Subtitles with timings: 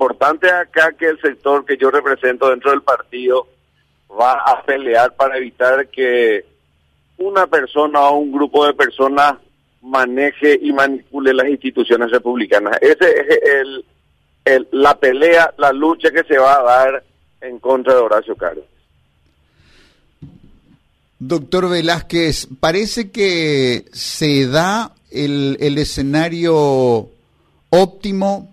[0.00, 3.46] importante acá que el sector que yo represento dentro del partido
[4.18, 6.42] va a pelear para evitar que
[7.18, 9.34] una persona o un grupo de personas
[9.82, 12.78] maneje y manipule las instituciones republicanas.
[12.80, 13.84] Ese es el,
[14.46, 17.04] el, la pelea, la lucha que se va a dar
[17.42, 18.64] en contra de Horacio Carlos.
[21.18, 27.10] Doctor Velázquez, parece que se da el, el escenario
[27.68, 28.49] óptimo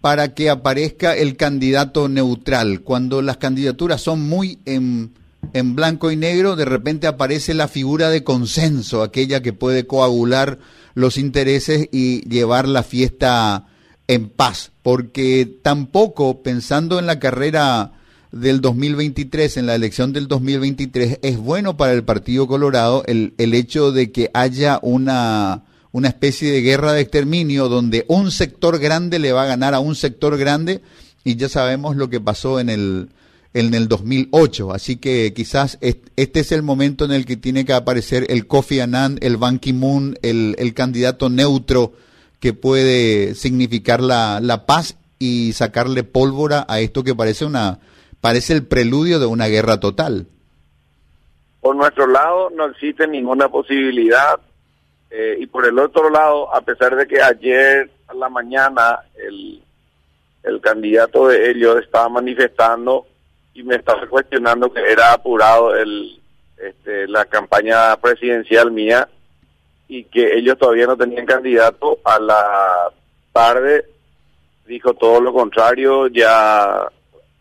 [0.00, 2.82] para que aparezca el candidato neutral.
[2.82, 5.12] Cuando las candidaturas son muy en,
[5.52, 10.58] en, blanco y negro, de repente aparece la figura de consenso, aquella que puede coagular
[10.94, 13.66] los intereses y llevar la fiesta
[14.06, 17.92] en paz, porque tampoco pensando en la carrera
[18.32, 23.54] del 2023, en la elección del 2023, es bueno para el Partido Colorado el, el
[23.54, 29.18] hecho de que haya una, una especie de guerra de exterminio donde un sector grande
[29.18, 30.82] le va a ganar a un sector grande
[31.24, 33.08] y ya sabemos lo que pasó en el,
[33.54, 34.72] en el 2008.
[34.72, 38.80] Así que quizás este es el momento en el que tiene que aparecer el Kofi
[38.80, 41.92] Annan, el Ban Ki-moon, el, el candidato neutro
[42.40, 47.80] que puede significar la, la paz y sacarle pólvora a esto que parece una
[48.20, 50.26] parece el preludio de una guerra total.
[51.60, 54.40] Por nuestro lado no existe ninguna posibilidad
[55.10, 59.62] eh, y por el otro lado, a pesar de que ayer a la mañana el,
[60.42, 63.06] el candidato de ellos estaba manifestando
[63.54, 66.20] y me estaba cuestionando que era apurado el,
[66.56, 69.08] este, la campaña presidencial mía
[69.88, 72.92] y que ellos todavía no tenían candidato, a la
[73.32, 73.86] tarde
[74.68, 76.86] dijo todo lo contrario, ya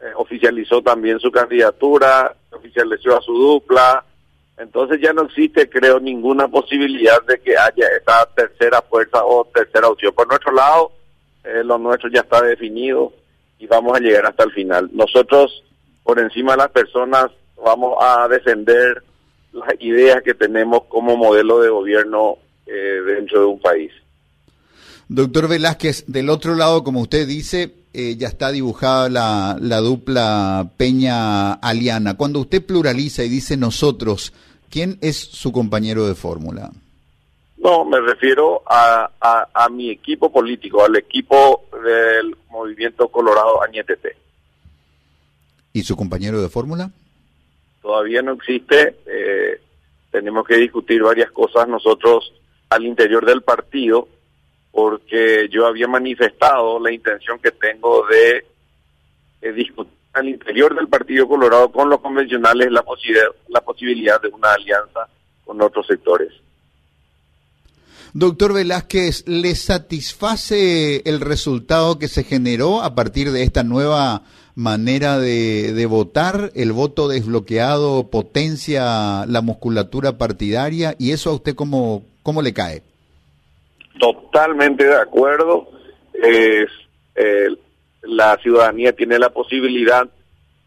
[0.00, 4.04] eh, oficializó también su candidatura, oficializó a su dupla,
[4.58, 9.88] entonces ya no existe, creo, ninguna posibilidad de que haya esa tercera fuerza o tercera
[9.88, 10.14] opción.
[10.14, 10.92] Por nuestro lado,
[11.44, 13.12] eh, lo nuestro ya está definido
[13.58, 14.88] y vamos a llegar hasta el final.
[14.92, 15.62] Nosotros,
[16.02, 17.26] por encima de las personas,
[17.62, 19.02] vamos a defender
[19.52, 22.36] las ideas que tenemos como modelo de gobierno
[22.66, 23.92] eh, dentro de un país.
[25.08, 30.70] Doctor Velázquez, del otro lado, como usted dice, eh, ya está dibujada la, la dupla
[30.76, 32.16] Peña-Aliana.
[32.16, 34.32] Cuando usted pluraliza y dice nosotros,
[34.70, 36.70] ¿quién es su compañero de fórmula?
[37.56, 39.10] No, me refiero a,
[39.52, 44.16] a, mi equipo político, al equipo del Movimiento Colorado Añetete.
[45.72, 46.90] ¿Y su compañero de fórmula?
[47.82, 48.96] Todavía no existe.
[49.06, 49.60] Eh,
[50.10, 52.32] tenemos que discutir varias cosas nosotros
[52.70, 54.08] al interior del partido
[54.76, 58.44] porque yo había manifestado la intención que tengo de,
[59.52, 64.52] discutir al interior del Partido Colorado con los convencionales la, posibilidad, la posibilidad de una
[64.52, 65.08] alianza
[65.44, 66.32] con otros sectores.
[68.14, 74.22] Doctor Velázquez, ¿le satisface el resultado que se generó a partir de esta nueva
[74.54, 76.50] manera de, de, votar?
[76.54, 80.94] ¿El voto desbloqueado potencia la musculatura partidaria?
[80.98, 82.82] ¿Y eso a usted cómo, cómo le cae?
[84.00, 85.68] Totalmente de acuerdo.
[86.14, 86.70] Es,
[88.06, 90.08] la ciudadanía tiene la posibilidad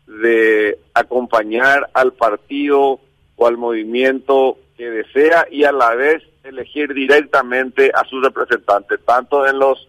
[0.08, 3.00] de acompañar al partido
[3.36, 9.46] o al movimiento que desea y a la vez elegir directamente a sus representantes, tanto
[9.48, 9.88] en los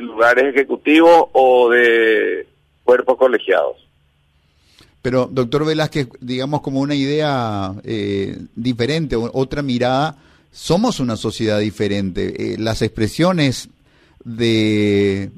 [0.00, 2.46] lugares ejecutivos o de
[2.84, 3.76] cuerpos colegiados.
[5.02, 10.16] Pero, doctor Velázquez, digamos como una idea eh, diferente, otra mirada,
[10.52, 12.54] somos una sociedad diferente.
[12.54, 13.68] Eh, las expresiones
[14.24, 15.30] de,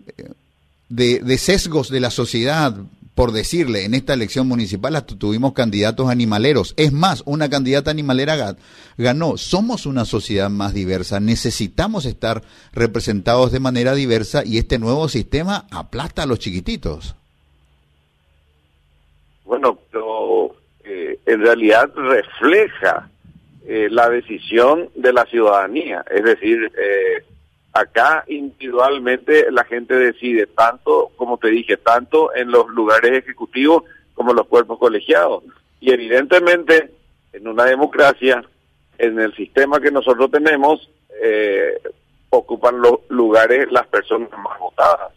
[0.95, 2.75] de, sesgos de la sociedad,
[3.15, 6.75] por decirle, en esta elección municipal hasta tuvimos candidatos animaleros.
[6.77, 8.57] Es más, una candidata animalera
[8.97, 9.37] ganó.
[9.37, 11.21] Somos una sociedad más diversa.
[11.21, 17.15] Necesitamos estar representados de manera diversa y este nuevo sistema aplasta a los chiquititos.
[19.45, 23.11] Bueno, pero eh, en realidad refleja
[23.67, 26.05] eh, la decisión de la ciudadanía.
[26.11, 27.25] Es decir, eh,
[27.75, 33.83] acá individualmente la gente decide tanto, como te dije, tanto en los lugares ejecutivos
[34.15, 35.43] como en los cuerpos colegiados.
[35.81, 36.93] Y evidentemente,
[37.33, 38.45] en una democracia,
[38.97, 40.89] en el sistema que nosotros tenemos,
[41.21, 41.81] eh,
[42.31, 45.13] ocupan los lugares las personas más votadas.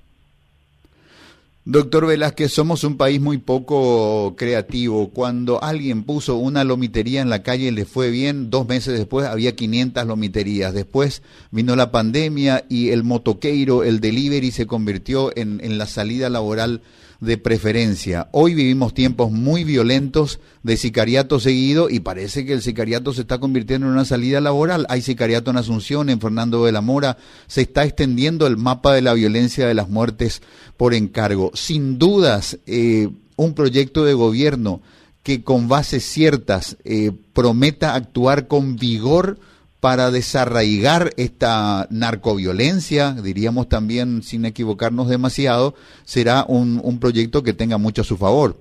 [1.70, 5.10] Doctor Velázquez, somos un país muy poco creativo.
[5.10, 9.28] Cuando alguien puso una lomitería en la calle y le fue bien, dos meses después
[9.28, 10.74] había 500 lomiterías.
[10.74, 16.30] Después vino la pandemia y el motoqueiro, el delivery se convirtió en, en la salida
[16.30, 16.84] laboral
[17.20, 18.30] de preferencia.
[18.32, 23.40] Hoy vivimos tiempos muy violentos de sicariato seguido y parece que el sicariato se está
[23.40, 24.86] convirtiendo en una salida laboral.
[24.90, 27.18] Hay sicariato en Asunción, en Fernando de la Mora.
[27.48, 30.42] Se está extendiendo el mapa de la violencia de las muertes
[30.78, 31.52] por encargo.
[31.54, 34.82] sin dudas, eh, un proyecto de gobierno
[35.24, 39.40] que con bases ciertas eh, prometa actuar con vigor
[39.80, 48.02] para desarraigar esta narcoviolencia, diríamos también sin equivocarnos demasiado, será un, proyecto que tenga mucho
[48.02, 48.56] a su favor.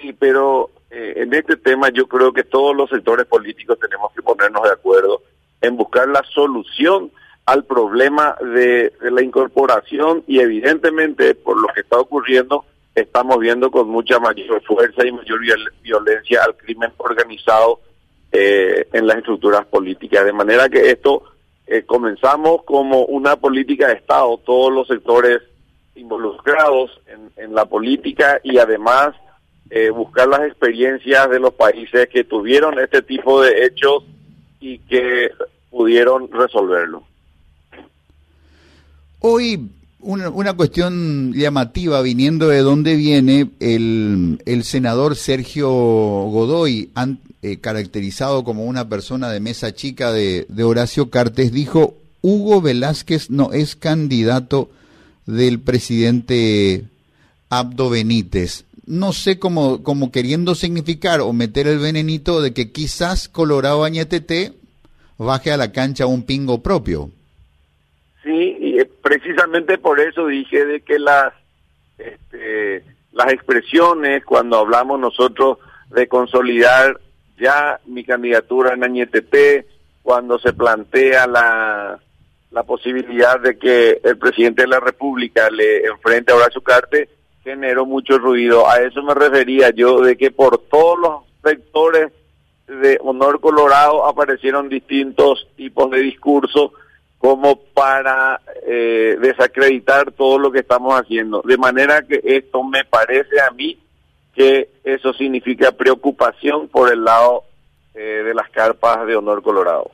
[0.00, 4.22] Sí, pero eh, en este tema yo creo que todos los sectores políticos tenemos que
[4.22, 5.22] ponernos de acuerdo
[5.60, 7.10] en buscar la solución
[7.46, 13.88] al problema de, la incorporación y evidentemente por lo que está ocurriendo estamos viendo con
[13.88, 15.40] mucha mayor fuerza y mayor
[15.82, 17.80] violencia al crimen organizado
[18.36, 20.24] eh, en las estructuras políticas.
[20.24, 21.22] De manera que esto
[21.68, 25.40] eh, comenzamos como una política de Estado, todos los sectores
[25.94, 26.90] involucrados
[27.36, 29.14] en, la política y además
[29.70, 34.02] eh, buscar las experiencias de los países que tuvieron este tipo de hechos
[34.58, 35.30] y que
[35.70, 37.04] pudieron resolverlo.
[39.20, 39.70] Hoy
[40.04, 46.90] una, una, cuestión llamativa viniendo de dónde viene el, el senador Sergio Godoy,
[47.42, 53.30] eh, caracterizado como una persona de mesa chica de, de Horacio Cartes, dijo, Hugo Velázquez
[53.30, 54.70] no es candidato
[55.26, 56.84] del presidente
[57.48, 63.84] Abdo Benítez no sé cómo, queriendo significar o meter el venenito de que quizás Colorado
[63.84, 64.52] Añetete
[65.18, 67.10] baje a la cancha un pingo propio.
[68.22, 68.53] Sí,
[69.04, 71.34] precisamente por eso dije de que las,
[71.98, 75.58] este, las expresiones cuando hablamos nosotros
[75.90, 76.98] de consolidar
[77.38, 79.66] ya mi candidatura en Añetete,
[80.02, 82.00] cuando se plantea la,
[82.50, 87.10] la posibilidad de que el presidente de la República le enfrente a Horacio Carte,
[87.42, 88.70] generó mucho ruido.
[88.70, 92.10] A eso me refería yo, de que por todos los sectores
[92.66, 96.70] de Honor Colorado aparecieron distintos tipos de discursos
[97.18, 101.42] como para eh, desacreditar todo lo que estamos haciendo.
[101.44, 103.78] De manera que esto me parece a mí
[104.34, 107.44] que eso significa preocupación por el lado
[107.94, 109.90] eh, de las carpas de Honor Colorado.